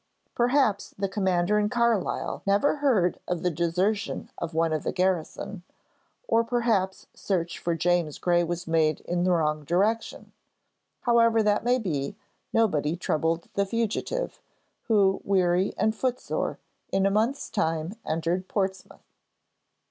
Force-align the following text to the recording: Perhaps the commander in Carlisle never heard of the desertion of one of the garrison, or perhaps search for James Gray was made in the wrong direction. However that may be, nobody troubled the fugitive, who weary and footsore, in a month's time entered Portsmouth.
Perhaps 0.33 0.95
the 0.97 1.07
commander 1.07 1.59
in 1.59 1.69
Carlisle 1.69 2.41
never 2.47 2.77
heard 2.77 3.19
of 3.27 3.43
the 3.43 3.51
desertion 3.51 4.31
of 4.39 4.55
one 4.55 4.73
of 4.73 4.81
the 4.81 4.91
garrison, 4.91 5.61
or 6.27 6.43
perhaps 6.43 7.05
search 7.13 7.59
for 7.59 7.75
James 7.75 8.17
Gray 8.17 8.43
was 8.43 8.65
made 8.65 9.01
in 9.01 9.23
the 9.25 9.31
wrong 9.31 9.63
direction. 9.63 10.31
However 11.01 11.43
that 11.43 11.63
may 11.63 11.77
be, 11.77 12.15
nobody 12.51 12.97
troubled 12.97 13.47
the 13.53 13.63
fugitive, 13.67 14.41
who 14.87 15.21
weary 15.23 15.71
and 15.77 15.93
footsore, 15.95 16.57
in 16.89 17.05
a 17.05 17.11
month's 17.11 17.47
time 17.51 17.93
entered 18.03 18.47
Portsmouth. 18.47 19.05